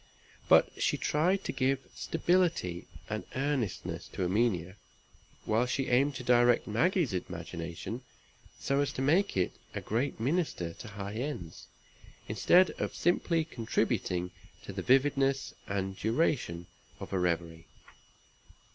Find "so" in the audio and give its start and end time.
8.59-8.79